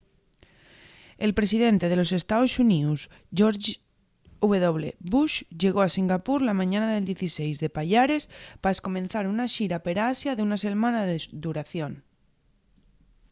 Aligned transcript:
el 1.25 1.31
presidente 1.39 1.85
de 1.89 1.97
los 2.01 2.11
estaos 2.19 2.53
xuníos 2.55 3.01
george 3.37 3.69
w. 4.49 4.85
bush 5.13 5.35
llegó 5.61 5.79
a 5.83 5.93
singapur 5.97 6.39
la 6.43 6.57
mañana 6.61 6.87
del 6.91 7.05
16 7.11 7.55
de 7.63 7.69
payares 7.77 8.23
pa 8.61 8.73
escomenzar 8.75 9.23
una 9.33 9.51
xira 9.55 9.77
per 9.85 9.97
asia 10.11 10.31
d’una 10.35 10.57
selmana 10.65 11.01
de 11.09 11.17
duración 11.45 11.91